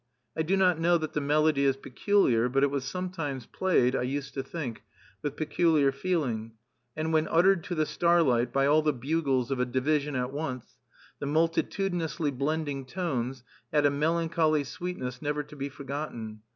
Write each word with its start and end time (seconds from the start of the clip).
I 0.35 0.41
do 0.41 0.57
not 0.57 0.79
know 0.79 0.97
that 0.97 1.13
the 1.13 1.21
melody 1.21 1.63
is 1.63 1.77
peculiar; 1.77 2.49
but 2.49 2.63
it 2.63 2.71
was 2.71 2.85
sometimes 2.85 3.45
played, 3.45 3.95
I 3.95 4.01
used 4.01 4.33
to 4.33 4.41
think, 4.41 4.81
with 5.21 5.35
peculiar 5.35 5.91
feeling; 5.91 6.53
and 6.97 7.13
when 7.13 7.27
uttered 7.27 7.63
to 7.65 7.75
the 7.75 7.85
starlight 7.85 8.51
by 8.51 8.65
all 8.65 8.81
the 8.81 8.93
bugles 8.93 9.51
of 9.51 9.59
a 9.59 9.65
division 9.67 10.15
at 10.15 10.33
once, 10.33 10.79
the 11.19 11.27
multitudinously 11.27 12.31
blending 12.31 12.83
tones 12.83 13.43
had 13.71 13.85
a 13.85 13.91
melancholy 13.91 14.63
sweetness 14.63 15.21
never 15.21 15.43
to 15.43 15.55
be 15.55 15.69
forgotten. 15.69 16.41